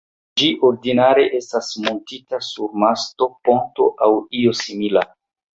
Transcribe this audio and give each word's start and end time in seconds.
Ĝi 0.41 0.47
ordinare 0.69 1.25
estas 1.41 1.69
muntita 1.83 2.41
sur 2.47 2.73
masto, 2.85 3.29
ponto 3.51 3.89
aŭ 4.07 4.11
io 4.43 4.57
simila. 4.63 5.07